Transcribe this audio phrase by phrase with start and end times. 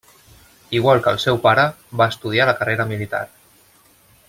[0.77, 1.67] Igual que el seu pare,
[2.03, 3.23] va estudiar la carrera militar.